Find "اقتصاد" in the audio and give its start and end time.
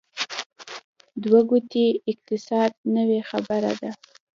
2.11-2.71